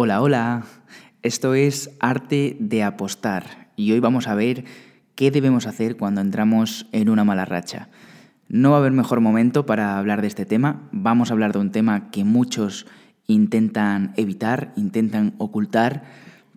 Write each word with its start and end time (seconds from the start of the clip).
Hola, 0.00 0.22
hola. 0.22 0.64
Esto 1.24 1.54
es 1.54 1.90
Arte 1.98 2.56
de 2.60 2.84
Apostar 2.84 3.72
y 3.74 3.90
hoy 3.90 3.98
vamos 3.98 4.28
a 4.28 4.36
ver 4.36 4.64
qué 5.16 5.32
debemos 5.32 5.66
hacer 5.66 5.96
cuando 5.96 6.20
entramos 6.20 6.86
en 6.92 7.08
una 7.08 7.24
mala 7.24 7.44
racha. 7.44 7.88
No 8.46 8.70
va 8.70 8.76
a 8.76 8.78
haber 8.78 8.92
mejor 8.92 9.18
momento 9.18 9.66
para 9.66 9.98
hablar 9.98 10.20
de 10.20 10.28
este 10.28 10.46
tema. 10.46 10.88
Vamos 10.92 11.30
a 11.30 11.32
hablar 11.32 11.52
de 11.52 11.58
un 11.58 11.72
tema 11.72 12.12
que 12.12 12.22
muchos 12.22 12.86
intentan 13.26 14.12
evitar, 14.16 14.72
intentan 14.76 15.34
ocultar, 15.38 16.04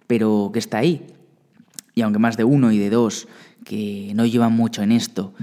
pero 0.06 0.52
que 0.54 0.60
está 0.60 0.78
ahí. 0.78 1.08
Y 1.96 2.04
aunque 2.04 2.20
más 2.20 2.38
de 2.38 2.44
uno 2.44 2.72
y 2.72 2.78
de 2.78 2.92
dos 2.92 3.28
que 3.66 4.12
no 4.14 4.28
llevan 4.28 4.54
mucho 4.54 4.84
en 4.84 4.92
esto 4.92 5.34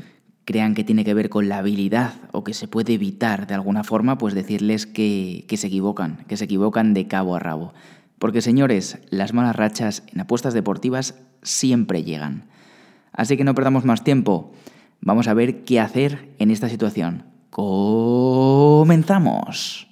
crean 0.49 0.75
que 0.75 0.83
tiene 0.83 1.05
que 1.05 1.12
ver 1.12 1.29
con 1.29 1.51
la 1.51 1.59
habilidad 1.59 2.15
o 2.33 2.43
que 2.43 2.55
se 2.55 2.69
puede 2.69 2.95
evitar 2.95 3.47
de 3.47 3.53
alguna 3.53 3.85
forma, 3.85 4.17
pues 4.17 4.33
decirles 4.33 4.87
que, 4.87 5.45
que 5.47 5.59
se 5.59 5.67
equivocan, 5.67 6.25
que 6.27 6.39
se 6.39 6.47
equivocan 6.47 6.95
de 6.95 7.07
cabo 7.07 7.37
a 7.37 7.39
rabo. 7.39 7.75
Porque 8.19 8.41
señores, 8.41 8.98
las 9.11 9.34
malas 9.34 9.57
rachas 9.57 10.05
en 10.11 10.23
apuestas 10.23 10.55
deportivas 10.55 11.16
siempre 11.42 12.03
llegan. 12.03 12.47
Así 13.12 13.37
que 13.37 13.45
no 13.45 13.55
perdamos 13.55 13.84
más 13.84 14.05
tiempo. 14.05 14.55
Vamos 15.03 15.29
a 15.29 15.34
ver 15.34 15.65
qué 15.65 15.80
hacer 15.80 16.30
en 16.39 16.51
esta 16.51 16.70
situación. 16.70 17.25
¡Comenzamos! 17.51 19.88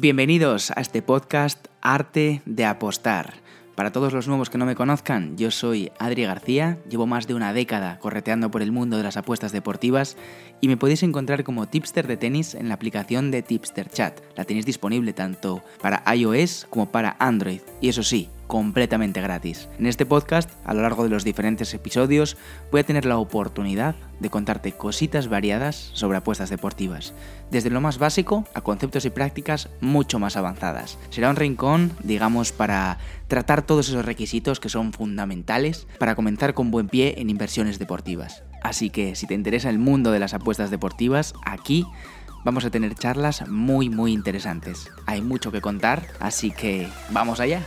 Bienvenidos 0.00 0.70
a 0.70 0.80
este 0.80 1.02
podcast 1.02 1.66
Arte 1.82 2.40
de 2.46 2.64
Apostar. 2.64 3.34
Para 3.74 3.92
todos 3.92 4.14
los 4.14 4.28
nuevos 4.28 4.48
que 4.48 4.56
no 4.56 4.64
me 4.64 4.74
conozcan, 4.74 5.36
yo 5.36 5.50
soy 5.50 5.92
Adri 5.98 6.24
García, 6.24 6.78
llevo 6.88 7.06
más 7.06 7.26
de 7.26 7.34
una 7.34 7.52
década 7.52 7.98
correteando 7.98 8.50
por 8.50 8.62
el 8.62 8.72
mundo 8.72 8.96
de 8.96 9.02
las 9.02 9.18
apuestas 9.18 9.52
deportivas 9.52 10.16
y 10.62 10.68
me 10.68 10.78
podéis 10.78 11.02
encontrar 11.02 11.44
como 11.44 11.66
tipster 11.66 12.06
de 12.06 12.16
tenis 12.16 12.54
en 12.54 12.68
la 12.68 12.76
aplicación 12.76 13.30
de 13.30 13.42
Tipster 13.42 13.90
Chat. 13.90 14.18
La 14.36 14.46
tenéis 14.46 14.64
disponible 14.64 15.12
tanto 15.12 15.62
para 15.82 16.02
iOS 16.14 16.66
como 16.70 16.90
para 16.90 17.16
Android. 17.18 17.60
Y 17.82 17.90
eso 17.90 18.02
sí, 18.02 18.30
completamente 18.50 19.20
gratis. 19.20 19.68
En 19.78 19.86
este 19.86 20.04
podcast, 20.04 20.50
a 20.64 20.74
lo 20.74 20.82
largo 20.82 21.04
de 21.04 21.08
los 21.08 21.22
diferentes 21.22 21.72
episodios, 21.72 22.36
voy 22.72 22.80
a 22.80 22.84
tener 22.84 23.04
la 23.06 23.16
oportunidad 23.16 23.94
de 24.18 24.28
contarte 24.28 24.72
cositas 24.72 25.28
variadas 25.28 25.92
sobre 25.94 26.18
apuestas 26.18 26.50
deportivas, 26.50 27.14
desde 27.52 27.70
lo 27.70 27.80
más 27.80 27.98
básico 27.98 28.44
a 28.52 28.62
conceptos 28.62 29.04
y 29.04 29.10
prácticas 29.10 29.68
mucho 29.80 30.18
más 30.18 30.36
avanzadas. 30.36 30.98
Será 31.10 31.30
un 31.30 31.36
rincón, 31.36 31.92
digamos, 32.02 32.50
para 32.50 32.98
tratar 33.28 33.62
todos 33.62 33.88
esos 33.88 34.04
requisitos 34.04 34.58
que 34.58 34.68
son 34.68 34.92
fundamentales 34.92 35.86
para 36.00 36.16
comenzar 36.16 36.52
con 36.52 36.72
buen 36.72 36.88
pie 36.88 37.14
en 37.18 37.30
inversiones 37.30 37.78
deportivas. 37.78 38.42
Así 38.64 38.90
que 38.90 39.14
si 39.14 39.28
te 39.28 39.34
interesa 39.34 39.70
el 39.70 39.78
mundo 39.78 40.10
de 40.10 40.18
las 40.18 40.34
apuestas 40.34 40.72
deportivas, 40.72 41.34
aquí 41.46 41.86
vamos 42.44 42.64
a 42.64 42.70
tener 42.70 42.96
charlas 42.96 43.48
muy 43.48 43.88
muy 43.90 44.12
interesantes. 44.12 44.90
Hay 45.06 45.22
mucho 45.22 45.52
que 45.52 45.60
contar, 45.60 46.02
así 46.18 46.50
que 46.50 46.88
vamos 47.12 47.38
allá 47.38 47.62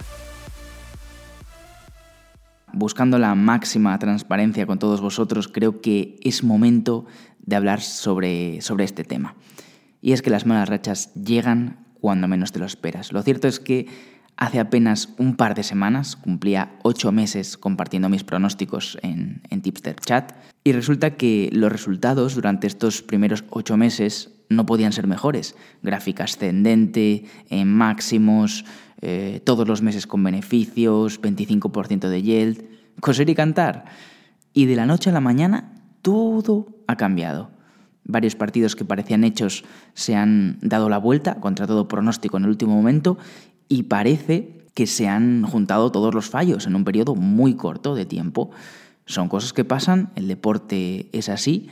buscando 2.74 3.18
la 3.20 3.36
máxima 3.36 3.98
transparencia 4.00 4.66
con 4.66 4.80
todos 4.80 5.00
vosotros, 5.00 5.48
creo 5.48 5.82
que 5.82 6.18
es 6.22 6.44
momento 6.44 7.06
de 7.40 7.56
hablar 7.56 7.82
sobre, 7.82 8.62
sobre 8.62 8.84
este 8.84 9.04
tema. 9.04 9.36
Y 10.02 10.12
es 10.12 10.22
que 10.22 10.30
las 10.30 10.46
malas 10.46 10.70
rachas 10.70 11.14
llegan 11.14 11.86
cuando 12.02 12.28
menos 12.28 12.52
te 12.52 12.60
lo 12.60 12.66
esperas. 12.66 13.14
Lo 13.14 13.22
cierto 13.22 13.48
es 13.48 13.60
que 13.60 13.88
hace 14.36 14.60
apenas 14.60 15.10
un 15.18 15.36
par 15.36 15.56
de 15.56 15.64
semanas 15.64 16.16
cumplía 16.16 16.74
ocho 16.84 17.12
meses 17.12 17.58
compartiendo 17.58 18.10
mis 18.10 18.24
pronósticos 18.24 18.98
en, 19.02 19.42
en 19.50 19.62
Tipster 19.62 19.96
Chat 19.96 20.34
y 20.64 20.72
resulta 20.72 21.16
que 21.16 21.50
los 21.54 21.72
resultados 21.72 22.36
durante 22.36 22.68
estos 22.68 23.02
primeros 23.02 23.46
ocho 23.50 23.78
meses 23.78 24.32
no 24.50 24.66
podían 24.66 24.94
ser 24.94 25.08
mejores. 25.08 25.56
Gráfica 25.82 26.26
ascendente, 26.26 27.26
en 27.50 27.72
máximos, 27.74 28.66
eh, 29.02 29.42
todos 29.44 29.68
los 29.68 29.82
meses 29.82 30.08
con 30.08 30.24
beneficios, 30.24 31.22
25% 31.22 32.08
de 32.08 32.22
yield, 32.22 32.66
coser 33.00 33.30
y 33.30 33.36
cantar. 33.36 33.86
Y 34.54 34.66
de 34.66 34.76
la 34.76 34.86
noche 34.86 35.10
a 35.10 35.14
la 35.14 35.22
mañana 35.22 35.74
todo 36.02 36.68
ha 36.88 36.96
cambiado. 36.96 37.52
Varios 38.06 38.36
partidos 38.36 38.76
que 38.76 38.86
parecían 38.86 39.24
hechos 39.24 39.64
se 39.94 40.16
han 40.16 40.58
dado 40.62 40.90
la 40.90 40.98
vuelta 40.98 41.36
contra 41.36 41.68
todo 41.68 41.88
pronóstico 41.88 42.38
en 42.38 42.44
el 42.44 42.50
último 42.50 42.76
momento 42.76 43.18
y 43.70 43.84
parece 43.84 44.64
que 44.74 44.88
se 44.88 45.08
han 45.08 45.44
juntado 45.44 45.92
todos 45.92 46.14
los 46.14 46.30
fallos 46.30 46.68
en 46.68 46.76
un 46.76 46.84
periodo 46.84 47.16
muy 47.16 47.56
corto 47.56 47.96
de 47.96 48.06
tiempo. 48.06 48.52
Son 49.06 49.30
cosas 49.30 49.54
que 49.54 49.66
pasan, 49.66 50.12
el 50.16 50.28
deporte 50.28 51.10
es 51.12 51.30
así, 51.30 51.70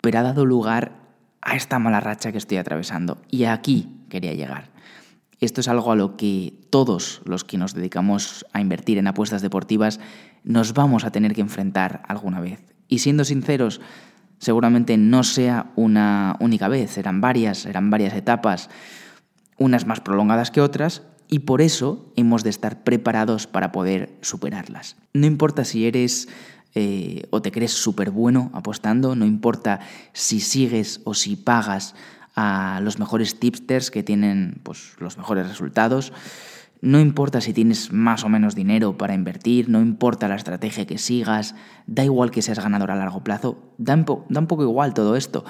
pero 0.00 0.18
ha 0.18 0.22
dado 0.22 0.44
lugar 0.44 0.92
a 1.40 1.56
esta 1.56 1.78
mala 1.78 2.00
racha 2.00 2.32
que 2.32 2.38
estoy 2.38 2.58
atravesando. 2.58 3.18
Y 3.30 3.44
aquí 3.44 3.88
quería 4.08 4.34
llegar. 4.34 4.70
Esto 5.44 5.60
es 5.60 5.68
algo 5.68 5.92
a 5.92 5.96
lo 5.96 6.16
que 6.16 6.54
todos 6.70 7.20
los 7.26 7.44
que 7.44 7.58
nos 7.58 7.74
dedicamos 7.74 8.46
a 8.54 8.62
invertir 8.62 8.96
en 8.96 9.06
apuestas 9.06 9.42
deportivas 9.42 10.00
nos 10.42 10.72
vamos 10.72 11.04
a 11.04 11.10
tener 11.10 11.34
que 11.34 11.42
enfrentar 11.42 12.02
alguna 12.08 12.40
vez. 12.40 12.62
Y 12.88 13.00
siendo 13.00 13.26
sinceros, 13.26 13.82
seguramente 14.38 14.96
no 14.96 15.22
sea 15.22 15.70
una 15.76 16.36
única 16.40 16.68
vez, 16.68 16.92
serán 16.92 17.20
varias, 17.20 17.58
serán 17.58 17.90
varias 17.90 18.14
etapas, 18.14 18.70
unas 19.58 19.86
más 19.86 20.00
prolongadas 20.00 20.50
que 20.50 20.62
otras, 20.62 21.02
y 21.28 21.40
por 21.40 21.60
eso 21.60 22.10
hemos 22.16 22.42
de 22.42 22.48
estar 22.48 22.82
preparados 22.82 23.46
para 23.46 23.70
poder 23.70 24.16
superarlas. 24.22 24.96
No 25.12 25.26
importa 25.26 25.66
si 25.66 25.86
eres 25.86 26.26
eh, 26.74 27.26
o 27.28 27.42
te 27.42 27.52
crees 27.52 27.72
súper 27.72 28.10
bueno 28.10 28.50
apostando, 28.54 29.14
no 29.14 29.26
importa 29.26 29.80
si 30.14 30.40
sigues 30.40 31.02
o 31.04 31.12
si 31.12 31.36
pagas 31.36 31.94
a 32.34 32.80
los 32.82 32.98
mejores 32.98 33.38
tipsters 33.38 33.90
que 33.90 34.02
tienen 34.02 34.60
pues, 34.62 34.96
los 34.98 35.16
mejores 35.18 35.48
resultados. 35.48 36.12
No 36.80 37.00
importa 37.00 37.40
si 37.40 37.52
tienes 37.52 37.92
más 37.92 38.24
o 38.24 38.28
menos 38.28 38.54
dinero 38.54 38.98
para 38.98 39.14
invertir, 39.14 39.68
no 39.68 39.80
importa 39.80 40.28
la 40.28 40.34
estrategia 40.34 40.86
que 40.86 40.98
sigas, 40.98 41.54
da 41.86 42.04
igual 42.04 42.30
que 42.30 42.42
seas 42.42 42.58
ganador 42.58 42.90
a 42.90 42.96
largo 42.96 43.24
plazo, 43.24 43.72
da 43.78 43.94
un, 43.94 44.04
da 44.28 44.40
un 44.40 44.46
poco 44.46 44.64
igual 44.64 44.92
todo 44.92 45.16
esto. 45.16 45.44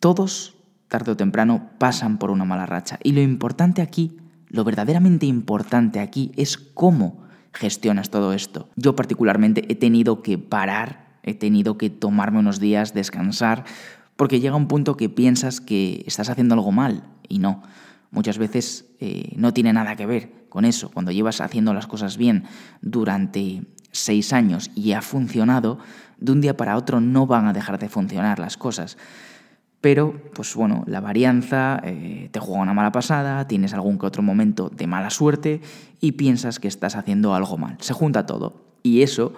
Todos, 0.00 0.56
tarde 0.88 1.12
o 1.12 1.16
temprano, 1.16 1.70
pasan 1.78 2.18
por 2.18 2.30
una 2.30 2.44
mala 2.44 2.66
racha. 2.66 2.98
Y 3.02 3.12
lo 3.12 3.22
importante 3.22 3.80
aquí, 3.80 4.18
lo 4.48 4.64
verdaderamente 4.64 5.24
importante 5.24 6.00
aquí 6.00 6.32
es 6.36 6.58
cómo 6.58 7.22
gestionas 7.54 8.10
todo 8.10 8.34
esto. 8.34 8.68
Yo 8.76 8.96
particularmente 8.96 9.64
he 9.72 9.76
tenido 9.76 10.22
que 10.22 10.36
parar, 10.36 11.18
he 11.22 11.34
tenido 11.34 11.78
que 11.78 11.88
tomarme 11.88 12.40
unos 12.40 12.60
días, 12.60 12.92
descansar, 12.92 13.64
porque 14.16 14.40
llega 14.40 14.56
un 14.56 14.68
punto 14.68 14.96
que 14.96 15.08
piensas 15.08 15.60
que 15.60 16.04
estás 16.06 16.28
haciendo 16.28 16.54
algo 16.54 16.72
mal 16.72 17.04
y 17.28 17.38
no. 17.38 17.62
Muchas 18.10 18.38
veces 18.38 18.84
eh, 19.00 19.32
no 19.36 19.54
tiene 19.54 19.72
nada 19.72 19.96
que 19.96 20.06
ver 20.06 20.30
con 20.48 20.64
eso. 20.64 20.90
Cuando 20.90 21.12
llevas 21.12 21.40
haciendo 21.40 21.72
las 21.72 21.86
cosas 21.86 22.16
bien 22.18 22.44
durante 22.82 23.62
seis 23.90 24.32
años 24.32 24.70
y 24.74 24.92
ha 24.92 25.02
funcionado, 25.02 25.78
de 26.18 26.32
un 26.32 26.40
día 26.40 26.56
para 26.56 26.76
otro 26.76 27.00
no 27.00 27.26
van 27.26 27.46
a 27.46 27.52
dejar 27.52 27.78
de 27.78 27.88
funcionar 27.88 28.38
las 28.38 28.56
cosas. 28.56 28.96
Pero, 29.80 30.14
pues 30.34 30.54
bueno, 30.54 30.84
la 30.86 31.00
varianza 31.00 31.80
eh, 31.82 32.28
te 32.30 32.38
juega 32.38 32.62
una 32.62 32.74
mala 32.74 32.92
pasada, 32.92 33.48
tienes 33.48 33.74
algún 33.74 33.98
que 33.98 34.06
otro 34.06 34.22
momento 34.22 34.68
de 34.68 34.86
mala 34.86 35.10
suerte 35.10 35.60
y 36.00 36.12
piensas 36.12 36.60
que 36.60 36.68
estás 36.68 36.94
haciendo 36.94 37.34
algo 37.34 37.58
mal. 37.58 37.76
Se 37.80 37.92
junta 37.92 38.24
todo 38.24 38.64
y 38.84 39.02
eso 39.02 39.32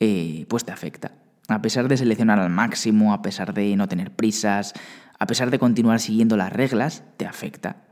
eh, 0.00 0.46
pues 0.48 0.64
te 0.64 0.72
afecta. 0.72 1.12
A 1.50 1.62
pesar 1.62 1.88
de 1.88 1.96
seleccionar 1.96 2.38
al 2.38 2.50
máximo, 2.50 3.12
a 3.12 3.22
pesar 3.22 3.54
de 3.54 3.76
no 3.76 3.88
tener 3.88 4.14
prisas, 4.14 4.72
a 5.18 5.26
pesar 5.26 5.50
de 5.50 5.58
continuar 5.58 6.00
siguiendo 6.00 6.36
las 6.36 6.52
reglas, 6.52 7.04
te 7.16 7.26
afecta. 7.26 7.84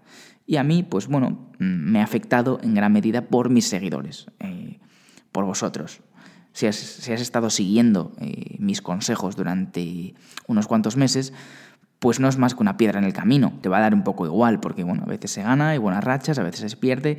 Y 0.46 0.56
a 0.56 0.64
mí, 0.64 0.82
pues 0.82 1.08
bueno, 1.08 1.50
mm, 1.58 1.64
me 1.64 2.00
ha 2.00 2.04
afectado 2.04 2.58
en 2.62 2.74
gran 2.74 2.92
medida 2.92 3.28
por 3.28 3.50
mis 3.50 3.68
seguidores, 3.68 4.26
eh, 4.40 4.78
por 5.30 5.44
vosotros. 5.44 6.00
Si 6.52 6.66
has, 6.66 7.08
estado 7.08 7.50
siguiendo 7.50 8.12
eh, 8.18 8.56
mis 8.58 8.82
consejos 8.82 9.36
durante 9.36 10.14
unos 10.48 10.66
cuantos 10.66 10.96
meses, 10.96 11.32
pues 11.98 12.18
no 12.18 12.28
es 12.28 12.38
más 12.38 12.54
que 12.54 12.62
una 12.62 12.76
piedra 12.76 12.98
en 12.98 13.04
el 13.04 13.12
camino. 13.12 13.52
Te 13.60 13.68
va 13.68 13.78
a 13.78 13.82
dar 13.82 13.94
un 13.94 14.02
poco 14.02 14.26
igual, 14.26 14.58
porque 14.58 14.82
bueno, 14.82 15.02
a 15.04 15.06
veces 15.06 15.30
se 15.30 15.42
gana, 15.42 15.70
hay 15.70 15.78
buenas 15.78 16.02
rachas, 16.02 16.38
a 16.38 16.42
veces 16.42 16.70
se 16.70 16.76
pierde. 16.76 17.18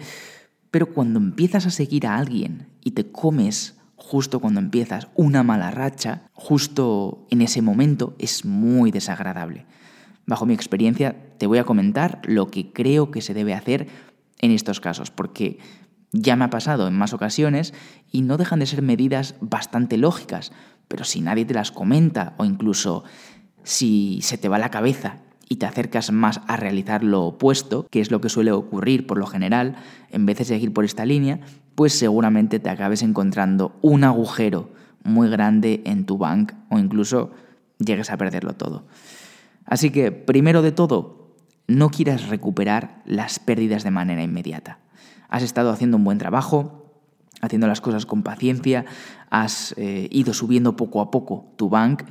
Pero 0.72 0.88
cuando 0.94 1.20
empiezas 1.20 1.66
a 1.68 1.70
seguir 1.70 2.08
a 2.08 2.18
alguien 2.18 2.68
y 2.84 2.92
te 2.92 3.12
comes 3.12 3.79
justo 4.00 4.40
cuando 4.40 4.60
empiezas 4.60 5.08
una 5.16 5.44
mala 5.44 5.72
racha, 5.72 6.24
justo 6.34 7.28
en 7.30 7.42
ese 7.42 7.62
momento 7.62 8.16
es 8.18 8.46
muy 8.46 8.92
desagradable. 8.92 9.66
Bajo 10.26 10.46
mi 10.46 10.54
experiencia 10.54 11.16
te 11.38 11.48
voy 11.48 11.58
a 11.58 11.64
comentar 11.64 12.22
lo 12.26 12.50
que 12.50 12.72
creo 12.72 13.12
que 13.12 13.22
se 13.22 13.34
debe 13.34 13.54
hacer 13.54 13.88
en 14.40 14.52
estos 14.52 14.80
casos, 14.80 15.12
porque 15.12 15.60
ya 16.12 16.36
me 16.36 16.46
ha 16.46 16.50
pasado 16.50 16.88
en 16.88 16.96
más 16.96 17.14
ocasiones 17.14 17.74
y 18.12 18.22
no 18.22 18.38
dejan 18.38 18.60
de 18.60 18.66
ser 18.66 18.82
medidas 18.82 19.36
bastante 19.42 19.98
lógicas, 19.98 20.52
pero 20.88 21.04
si 21.04 21.22
nadie 21.22 21.46
te 21.46 21.54
las 21.54 21.72
comenta 21.72 22.34
o 22.38 22.46
incluso 22.46 23.04
si 23.64 24.20
se 24.22 24.38
te 24.38 24.50
va 24.50 24.58
la 24.58 24.72
cabeza 24.72 25.18
y 25.48 25.58
te 25.58 25.66
acercas 25.66 26.12
más 26.12 26.42
a 26.48 26.58
realizar 26.58 27.04
lo 27.04 27.24
opuesto, 27.24 27.88
que 27.90 28.02
es 28.02 28.12
lo 28.12 28.22
que 28.22 28.30
suele 28.30 28.52
ocurrir 28.52 29.08
por 29.08 29.18
lo 29.18 29.26
general, 29.26 29.76
en 30.12 30.26
vez 30.26 30.38
de 30.38 30.46
seguir 30.46 30.74
por 30.74 30.86
esta 30.86 31.06
línea, 31.06 31.40
pues 31.80 31.98
seguramente 31.98 32.60
te 32.60 32.70
acabes 32.70 33.04
encontrando 33.04 33.74
un 33.82 34.04
agujero 34.04 34.70
muy 35.02 35.30
grande 35.30 35.82
en 35.86 36.06
tu 36.06 36.18
bank 36.18 36.52
o 36.70 36.78
incluso 36.78 37.32
llegues 37.78 38.12
a 38.12 38.18
perderlo 38.18 38.52
todo. 38.52 38.84
Así 39.66 39.90
que, 39.90 40.12
primero 40.12 40.62
de 40.62 40.74
todo, 40.74 41.38
no 41.68 41.90
quieras 41.90 42.28
recuperar 42.28 43.02
las 43.06 43.40
pérdidas 43.40 43.86
de 43.86 43.92
manera 43.92 44.22
inmediata. 44.22 44.80
Has 45.30 45.42
estado 45.42 45.72
haciendo 45.72 45.96
un 45.96 46.04
buen 46.04 46.18
trabajo, 46.18 46.92
haciendo 47.40 47.66
las 47.66 47.80
cosas 47.80 48.06
con 48.06 48.24
paciencia, 48.24 48.84
has 49.30 49.74
eh, 49.78 50.10
ido 50.12 50.34
subiendo 50.34 50.76
poco 50.76 51.00
a 51.00 51.12
poco 51.12 51.54
tu 51.56 51.70
bank 51.70 52.04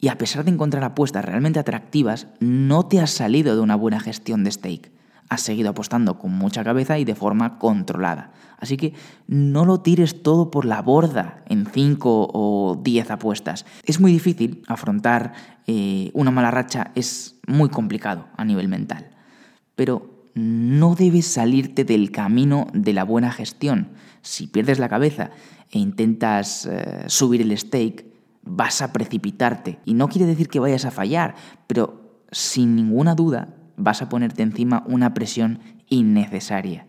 y 0.00 0.08
a 0.08 0.16
pesar 0.16 0.42
de 0.42 0.52
encontrar 0.52 0.84
apuestas 0.84 1.22
realmente 1.22 1.58
atractivas, 1.58 2.28
no 2.40 2.86
te 2.86 3.00
has 3.00 3.10
salido 3.10 3.56
de 3.56 3.60
una 3.60 3.76
buena 3.76 4.00
gestión 4.00 4.42
de 4.42 4.52
stake. 4.52 4.90
Has 5.28 5.42
seguido 5.42 5.68
apostando 5.68 6.18
con 6.18 6.32
mucha 6.32 6.64
cabeza 6.64 6.98
y 6.98 7.04
de 7.04 7.14
forma 7.14 7.58
controlada. 7.58 8.32
Así 8.58 8.76
que 8.76 8.94
no 9.26 9.64
lo 9.64 9.80
tires 9.80 10.22
todo 10.22 10.50
por 10.50 10.64
la 10.64 10.80
borda 10.82 11.42
en 11.46 11.66
5 11.66 12.30
o 12.32 12.80
10 12.82 13.10
apuestas. 13.10 13.66
Es 13.84 14.00
muy 14.00 14.12
difícil 14.12 14.62
afrontar 14.66 15.34
eh, 15.66 16.10
una 16.14 16.30
mala 16.30 16.50
racha, 16.50 16.90
es 16.94 17.36
muy 17.46 17.68
complicado 17.68 18.26
a 18.36 18.44
nivel 18.44 18.68
mental. 18.68 19.10
Pero 19.74 20.16
no 20.34 20.94
debes 20.94 21.26
salirte 21.26 21.84
del 21.84 22.10
camino 22.10 22.66
de 22.72 22.92
la 22.92 23.04
buena 23.04 23.32
gestión. 23.32 23.88
Si 24.22 24.46
pierdes 24.46 24.78
la 24.78 24.88
cabeza 24.88 25.30
e 25.70 25.78
intentas 25.78 26.66
eh, 26.66 27.04
subir 27.06 27.42
el 27.42 27.56
stake, 27.56 28.06
vas 28.42 28.80
a 28.80 28.92
precipitarte. 28.92 29.78
Y 29.84 29.94
no 29.94 30.08
quiere 30.08 30.26
decir 30.26 30.48
que 30.48 30.60
vayas 30.60 30.84
a 30.84 30.90
fallar, 30.90 31.34
pero 31.66 32.22
sin 32.30 32.76
ninguna 32.76 33.14
duda 33.14 33.54
vas 33.76 34.02
a 34.02 34.08
ponerte 34.08 34.42
encima 34.42 34.84
una 34.86 35.14
presión 35.14 35.60
innecesaria. 35.88 36.85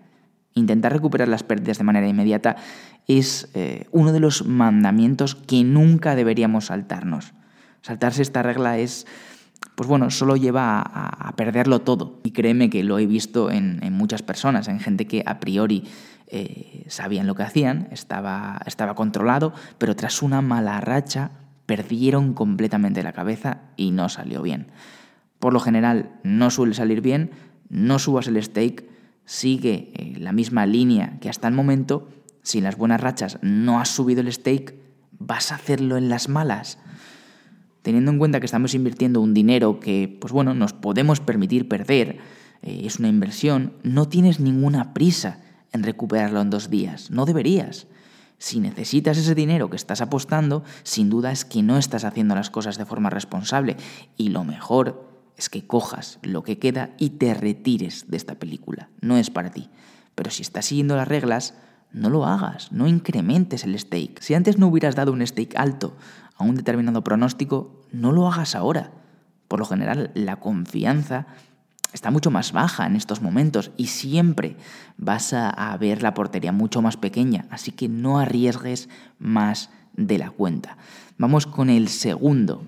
Intentar 0.57 0.92
recuperar 0.92 1.27
las 1.27 1.44
pérdidas 1.44 1.77
de 1.77 1.83
manera 1.83 2.07
inmediata 2.07 2.56
es 3.07 3.48
eh, 3.54 3.86
uno 3.92 4.12
de 4.12 4.19
los 4.19 4.45
mandamientos 4.45 5.36
que 5.36 5.63
nunca 5.63 6.15
deberíamos 6.15 6.65
saltarnos. 6.65 7.33
Saltarse 7.83 8.24
esta 8.24 8.42
regla 8.42 8.80
es, 8.80 9.06
pues 9.75 9.88
bueno, 9.88 10.09
solo 10.09 10.36
lleva 10.36 10.81
a, 10.81 11.36
perderlo 11.36 11.81
todo. 11.81 12.19
Y 12.24 12.31
créeme 12.31 12.71
que 12.71 12.83
lo 12.83 12.98
he 12.98 13.06
visto 13.06 13.51
en, 13.51 13.80
muchas 13.94 14.24
personas, 14.24 14.68
en 14.68 14.80
gente 14.80 15.06
que 15.06 15.24
a 15.27 15.39
priori 15.39 15.83
eh, 16.25 16.86
sabían 16.88 17.27
lo 17.27 17.36
que 17.36 17.44
hacían, 17.44 17.88
estaba, 17.92 18.60
estaba 18.65 18.95
controlado, 18.95 19.53
pero 19.77 19.95
tras 19.95 20.24
una 20.24 20.42
mala 20.42 20.81
racha 20.81 21.30
perdieron 21.68 22.33
completamente 22.33 23.03
la 23.03 23.13
cabeza 23.13 23.60
y 23.75 23.92
no 23.92 24.10
salió 24.10 24.42
bien. 24.42 24.71
Por 25.38 25.53
lo 25.53 25.60
general 25.60 26.10
no 26.24 26.50
suele 26.50 26.74
salir 26.74 27.01
bien, 27.01 27.30
no 27.69 28.00
subas 28.00 28.27
el 28.27 28.42
stake, 28.42 28.97
sigue 29.27 29.91
eh, 29.94 30.13
la 30.18 30.31
misma 30.31 30.65
línea 30.65 31.19
que 31.19 31.29
hasta 31.29 31.47
el 31.47 31.53
momento. 31.53 32.07
Si 32.41 32.59
en 32.59 32.63
las 32.63 32.77
buenas 32.77 33.01
rachas 33.01 33.38
no 33.41 33.79
has 33.79 33.89
subido 33.89 34.21
el 34.21 34.31
stake, 34.31 34.79
vas 35.19 35.51
a 35.51 35.56
hacerlo 35.56 35.97
en 35.97 36.07
las 36.09 36.29
malas. 36.29 36.79
Teniendo 37.81 38.09
en 38.09 38.19
cuenta 38.19 38.39
que 38.39 38.45
estamos 38.45 38.74
invirtiendo 38.74 39.21
un 39.21 39.33
dinero 39.33 39.79
que, 39.79 40.18
pues 40.19 40.31
bueno, 40.31 40.53
nos 40.53 40.74
podemos 40.74 41.19
permitir 41.19 41.68
perder, 41.68 42.19
eh, 42.62 42.81
es 42.85 43.00
una 43.00 43.09
inversión, 43.09 43.74
no 43.83 44.07
tienes 44.07 44.39
ninguna 44.39 44.94
prisa 44.94 45.41
en 45.74 45.83
recuperarlo 45.83 46.41
en 46.41 46.50
dos 46.50 46.69
días, 46.69 47.12
no 47.12 47.25
deberías. 47.25 47.88
Si 48.38 48.62
necesitas 48.62 49.18
ese 49.18 49.35
dinero 49.35 49.69
que 49.69 49.75
estás 49.75 50.00
apostando, 50.00 50.63
sin 50.83 51.09
duda 51.09 51.31
es 51.31 51.44
que 51.44 51.63
no 51.63 51.77
estás 51.77 52.06
haciendo 52.06 52.33
las 52.33 52.50
cosas 52.50 52.77
de 52.77 52.85
forma 52.85 53.09
responsable 53.09 53.75
y 54.15 54.29
lo 54.29 54.45
mejor 54.45 55.06
es 55.38 55.50
que 55.50 55.66
cojas 55.66 56.19
lo 56.24 56.44
que 56.44 56.57
queda 56.57 56.89
y 56.98 57.12
te 57.12 57.34
retires 57.34 58.10
de 58.10 58.18
esta 58.18 58.36
película. 58.36 58.89
No 59.01 59.18
es 59.18 59.30
para 59.30 59.51
ti. 59.51 59.69
Pero 60.16 60.31
si 60.31 60.42
estás 60.42 60.66
siguiendo 60.66 60.95
las 60.95 61.07
reglas, 61.07 61.54
no 61.92 62.10
lo 62.10 62.25
hagas, 62.25 62.72
no 62.72 62.88
incrementes 62.88 63.63
el 63.63 63.78
stake. 63.78 64.22
Si 64.22 64.34
antes 64.34 64.57
no 64.57 64.68
hubieras 64.68 64.95
dado 64.95 65.13
un 65.13 65.25
stake 65.25 65.56
alto 65.56 65.95
a 66.36 66.44
un 66.44 66.56
determinado 66.56 67.04
pronóstico, 67.04 67.81
no 67.92 68.12
lo 68.12 68.28
hagas 68.28 68.56
ahora. 68.56 68.92
Por 69.48 69.60
lo 69.60 69.66
general, 69.66 70.12
la 70.13 70.38
confianza 70.38 71.28
está 71.94 72.12
mucho 72.12 72.31
más 72.31 72.51
baja 72.51 72.86
en 72.86 72.95
estos 72.95 73.22
momentos 73.22 73.72
y 73.78 73.88
siempre 73.88 74.57
vas 74.98 75.34
a, 75.34 75.75
ver 75.80 76.04
la 76.04 76.13
portería 76.13 76.51
mucho 76.51 76.81
más 76.81 76.98
pequeña, 76.98 77.45
así 77.50 77.72
que 77.72 77.88
no 77.88 78.19
arriesgues 78.19 78.89
más 79.19 79.69
de 79.95 80.18
la 80.18 80.30
cuenta. 80.30 80.78
Vamos 81.18 81.48
con 81.48 81.69
el 81.69 81.88
segundo. 81.88 82.63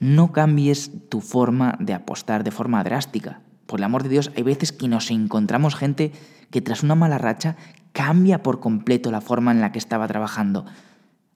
No 0.00 0.32
cambies 0.32 0.90
tu 1.08 1.20
forma 1.20 1.76
de 1.80 1.94
apostar 1.94 2.44
de 2.44 2.50
forma 2.50 2.82
drástica. 2.84 3.40
Por 3.66 3.80
el 3.80 3.84
amor 3.84 4.02
de 4.02 4.10
Dios, 4.10 4.30
hay 4.36 4.42
veces 4.42 4.72
que 4.72 4.88
nos 4.88 5.10
encontramos 5.10 5.74
gente 5.74 6.12
que 6.50 6.60
tras 6.60 6.82
una 6.82 6.94
mala 6.94 7.18
racha 7.18 7.56
cambia 7.92 8.42
por 8.42 8.60
completo 8.60 9.10
la 9.10 9.20
forma 9.20 9.52
en 9.52 9.60
la 9.60 9.72
que 9.72 9.78
estaba 9.78 10.06
trabajando. 10.06 10.66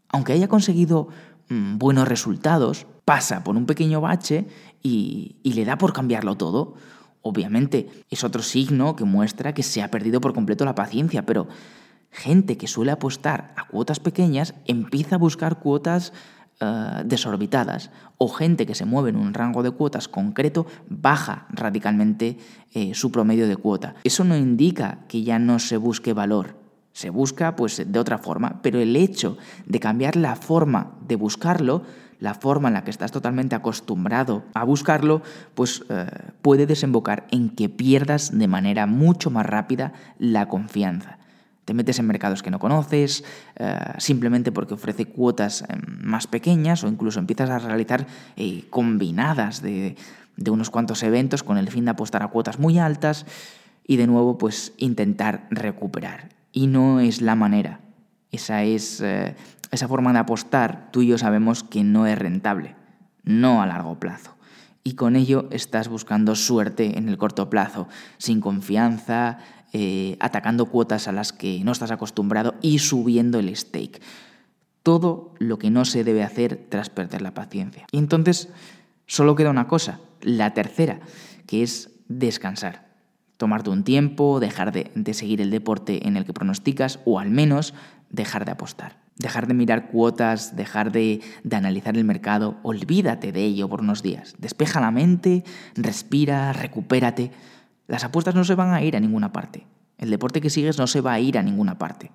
Aunque 0.09 0.33
haya 0.33 0.49
conseguido 0.49 1.09
mm, 1.49 1.79
buenos 1.79 2.09
resultados, 2.09 2.87
pasa 3.05 3.45
por 3.45 3.57
un 3.57 3.67
pequeño 3.67 4.01
bache 4.01 4.47
y 4.83 5.37
le 5.45 5.65
da 5.65 5.79
por 5.79 5.93
cambiarlo 5.93 6.37
todo. 6.37 6.75
Obviamente 7.23 7.89
es 8.11 8.25
otro 8.25 8.43
signo 8.43 8.97
que 8.97 9.05
muestra 9.05 9.55
que 9.55 9.63
se 9.63 9.83
ha 9.83 9.91
perdido 9.91 10.21
por 10.21 10.35
completo 10.35 10.65
la 10.65 10.75
paciencia, 10.75 11.27
pero 11.27 11.49
gente 12.11 12.57
que 12.57 12.67
suele 12.67 12.93
apostar 12.93 13.53
a 13.57 13.67
cuotas 13.67 14.01
pequeñas 14.01 14.55
empieza 14.67 15.17
a 15.17 15.19
buscar 15.19 15.59
cuotas 15.59 16.13
eh, 16.61 17.03
desorbitadas 17.05 17.91
o 18.19 18.29
gente 18.29 18.67
que 18.67 18.75
se 18.75 18.85
mueve 18.85 19.11
en 19.11 19.17
un 19.17 19.33
rango 19.33 19.63
de 19.63 19.71
cuotas 19.71 20.09
concreto 20.09 20.67
baja 20.89 21.47
radicalmente 21.51 22.37
eh, 22.75 22.95
su 22.95 23.13
promedio 23.13 23.47
de 23.47 23.57
cuota. 23.57 23.95
Eso 24.03 24.25
no 24.25 24.37
indica 24.37 24.99
que 25.07 25.23
ya 25.23 25.39
no 25.39 25.61
se 25.61 25.77
busque 25.77 26.13
valor, 26.13 26.57
se 26.93 27.11
busca 27.11 27.55
pues 27.55 27.81
de 27.87 27.99
otra 27.99 28.19
forma, 28.19 28.61
pero 28.61 28.81
el 28.81 28.97
hecho 28.97 29.39
de 29.67 29.79
cambiar 29.79 30.17
la 30.17 30.35
forma 30.35 30.99
de 31.07 31.17
buscarlo 31.17 31.85
la 32.21 32.35
forma 32.35 32.69
en 32.69 32.75
la 32.75 32.85
que 32.85 32.91
estás 32.91 33.13
totalmente 33.13 33.55
acostumbrado 33.55 34.43
a 34.55 34.65
buscarlo, 34.65 35.23
pues 35.55 35.85
eh, 35.89 36.07
puede 36.43 36.67
desembocar 36.67 37.27
en 37.31 37.51
que 37.51 37.69
pierdas 37.69 38.37
de 38.37 38.49
manera 38.49 38.87
mucho 38.87 39.31
más 39.31 39.47
rápida 39.47 39.93
la 40.19 40.49
confianza. 40.49 41.19
Te 41.69 41.75
metes 41.75 41.99
en 41.99 42.07
mercados 42.07 42.43
que 42.43 42.51
no 42.51 42.59
conoces, 42.59 43.25
eh, 43.57 43.79
simplemente 43.99 44.53
porque 44.53 44.73
ofrece 44.73 45.05
cuotas 45.05 45.67
eh, 45.69 45.77
más 46.01 46.27
pequeñas 46.27 46.83
o 46.83 46.89
incluso 46.89 47.19
empiezas 47.21 47.51
a 47.51 47.59
realizar 47.59 48.07
combinadas 48.71 49.61
de, 49.61 49.95
de 50.39 50.51
unos 50.51 50.71
cuantos 50.71 51.03
eventos 51.03 51.43
con 51.43 51.59
el 51.59 51.69
fin 51.69 51.85
de 51.85 51.91
apostar 51.91 52.23
a 52.23 52.29
cuotas 52.29 52.59
muy 52.59 52.79
altas 52.79 53.27
y 53.87 53.97
de 53.97 54.07
nuevo 54.07 54.39
pues 54.39 54.73
intentar 54.79 55.47
recuperar. 55.51 56.31
Y 56.53 56.69
no 56.69 57.01
es 57.01 57.21
la 57.21 57.35
manera. 57.35 57.81
Esa 58.33 58.63
es 58.63 59.03
esa 59.71 59.89
forma 59.89 60.15
de 60.15 60.21
apostar, 60.21 60.89
tú 60.91 61.03
y 61.03 61.09
yo 61.09 61.19
sabemos 61.19 61.65
que 61.65 61.85
no 61.85 62.07
es 62.07 62.19
rentable, 62.19 62.77
no 63.25 63.61
a 63.61 63.67
largo 63.67 64.01
plazo. 64.01 64.39
Y 64.85 64.95
con 64.95 65.17
ello 65.17 65.49
estás 65.51 65.89
buscando 65.89 66.35
suerte 66.35 66.97
en 66.97 67.11
el 67.11 67.19
corto 67.19 67.51
plazo, 67.51 67.89
sin 68.17 68.41
confianza, 68.41 69.37
eh, 69.73 70.17
atacando 70.21 70.67
cuotas 70.67 71.09
a 71.09 71.13
las 71.13 71.33
que 71.33 71.63
no 71.65 71.73
estás 71.73 71.91
acostumbrado 71.91 72.55
y 72.63 72.79
subiendo 72.79 73.39
el 73.39 73.55
stake. 73.55 74.01
Todo 74.83 75.35
lo 75.39 75.59
que 75.59 75.71
no 75.71 75.85
se 75.85 76.05
debe 76.05 76.23
hacer 76.23 76.67
tras 76.69 76.91
perder 76.91 77.23
la 77.23 77.35
paciencia. 77.35 77.87
Y 77.93 77.99
entonces 77.99 78.49
solo 79.07 79.35
queda 79.35 79.51
una 79.51 79.69
cosa, 79.69 80.01
la 80.21 80.55
tercera, 80.55 81.01
que 81.47 81.63
es 81.63 81.91
descansar. 82.09 82.89
Tomarte 83.37 83.71
un 83.71 83.85
tiempo, 83.85 84.41
dejar 84.41 84.73
de, 84.73 84.91
de 84.95 85.15
seguir 85.15 85.41
el 85.41 85.51
deporte 85.51 86.09
en 86.09 86.17
el 86.17 86.25
que 86.25 86.33
pronosticas 86.33 87.01
o 87.05 87.21
al 87.21 87.31
menos 87.31 87.75
dejar 88.11 88.45
de 88.45 88.53
apostar 88.53 89.09
dejar 89.19 89.49
de 89.49 89.55
mirar 89.55 89.89
cuotas, 89.89 90.57
dejar 90.57 90.93
de, 90.93 91.21
analizar 91.51 91.97
el 91.97 92.05
mercado, 92.05 92.57
olvídate 92.63 93.33
de 93.33 93.45
ello 93.45 93.69
por 93.69 93.81
unos 93.81 94.03
días. 94.03 94.35
Despeja 94.39 94.81
la 94.81 94.91
mente, 94.91 95.45
respira, 95.75 96.53
recupérate. 96.53 97.33
Las 97.89 98.05
apuestas 98.05 98.35
no 98.35 98.45
se 98.45 98.55
van 98.55 98.73
a 98.73 98.83
ir 98.83 98.97
a 98.97 99.01
ninguna 99.01 99.33
parte. 99.33 99.67
El 99.97 100.11
deporte 100.11 100.41
que 100.41 100.51
sigues 100.51 100.79
no 100.79 100.87
se 100.87 101.01
va 101.01 101.15
a 101.15 101.21
ir 101.21 101.39
a 101.39 101.43
ninguna 101.43 101.79
parte. 101.79 102.13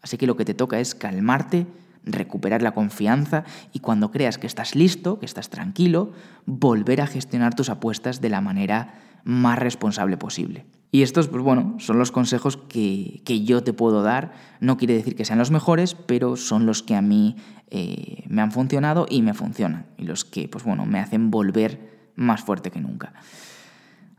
Así 0.00 0.16
que 0.18 0.26
lo 0.26 0.36
que 0.36 0.44
te 0.44 0.54
toca 0.54 0.78
es 0.78 0.94
calmarte, 0.94 1.66
recuperar 2.04 2.62
la 2.62 2.72
confianza 2.72 3.44
y 3.72 3.80
cuando 3.80 4.10
creas 4.10 4.36
que 4.36 4.46
estás 4.46 4.74
listo, 4.76 5.18
que 5.18 5.26
estás 5.26 5.48
tranquilo, 5.48 6.12
volver 6.44 7.00
a 7.00 7.06
gestionar 7.06 7.54
tus 7.54 7.70
apuestas 7.70 8.20
de 8.20 8.28
la 8.28 8.42
manera 8.42 9.00
más 9.24 9.58
responsable 9.58 10.18
posible. 10.18 10.66
Y 10.90 11.02
estos, 11.02 11.26
pues 11.28 11.42
bueno, 11.42 11.74
son 11.78 11.98
los 11.98 12.12
consejos 12.12 12.56
que, 12.56 13.22
yo 13.44 13.64
te 13.64 13.72
puedo 13.72 14.02
dar. 14.02 14.32
No 14.60 14.76
quiere 14.76 14.94
decir 14.94 15.16
que 15.16 15.24
sean 15.24 15.38
los 15.38 15.50
mejores, 15.50 15.94
pero 15.94 16.36
son 16.36 16.66
los 16.66 16.82
que 16.82 16.94
a 16.94 17.02
mí 17.02 17.36
eh, 17.70 18.24
me 18.28 18.42
han 18.42 18.52
funcionado 18.52 19.06
y 19.08 19.22
me 19.22 19.34
funcionan. 19.34 19.86
Y 19.96 20.04
los 20.04 20.24
que, 20.24 20.46
pues 20.46 20.62
bueno, 20.62 20.86
me 20.86 21.00
hacen 21.00 21.30
volver 21.30 22.12
más 22.14 22.42
fuerte 22.42 22.70
que 22.70 22.80
nunca. 22.80 23.14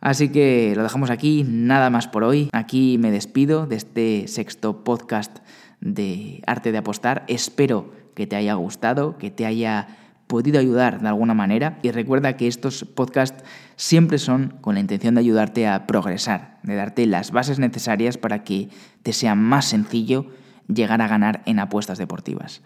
Así 0.06 0.30
que 0.30 0.74
lo 0.76 0.84
dejamos 0.84 1.10
aquí, 1.10 1.44
nada 1.48 1.90
más 1.90 2.08
por 2.08 2.24
hoy. 2.24 2.50
Aquí 2.54 3.00
me 3.00 3.10
despido 3.10 3.66
de 3.66 3.76
este 3.76 4.28
sexto 4.28 4.84
podcast 4.84 5.40
de 5.82 6.44
Arte 6.46 6.72
de 6.72 6.78
Apostar. 6.78 7.24
Espero 7.28 7.92
que 8.14 8.28
te 8.28 8.36
haya 8.36 8.54
gustado, 8.54 9.18
que 9.18 9.32
te 9.32 9.48
haya 9.48 9.88
podido 10.28 10.60
ayudar 10.60 11.02
de 11.02 11.08
alguna 11.08 11.34
manera 11.34 11.80
y 11.82 11.90
recuerda 11.90 12.38
que 12.38 12.48
estos 12.48 12.86
podcasts 12.86 13.44
siempre 13.78 14.20
son 14.20 14.60
con 14.62 14.76
la 14.76 14.80
intención 14.80 15.16
de 15.16 15.22
ayudarte 15.22 15.68
a 15.68 15.88
progresar, 15.88 16.60
de 16.62 16.76
darte 16.76 17.08
las 17.08 17.32
bases 17.32 17.58
necesarias 17.58 18.20
para 18.20 18.44
que 18.44 18.70
te 19.02 19.12
sea 19.12 19.34
más 19.34 19.66
sencillo 19.66 20.28
llegar 20.68 21.02
a 21.02 21.08
ganar 21.08 21.42
en 21.48 21.58
apuestas 21.58 21.98
deportivas. 21.98 22.62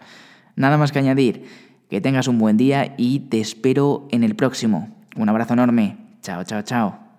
nada 0.56 0.76
más 0.76 0.92
que 0.92 0.98
añadir. 0.98 1.46
Que 1.88 2.02
tengas 2.02 2.28
un 2.28 2.38
buen 2.38 2.58
día 2.58 2.94
y 2.98 3.20
te 3.30 3.40
espero 3.40 4.08
en 4.10 4.24
el 4.24 4.36
próximo. 4.36 4.94
Un 5.16 5.30
abrazo 5.30 5.54
enorme. 5.54 5.96
Chao, 6.20 6.44
chao, 6.44 6.60
chao. 6.60 7.09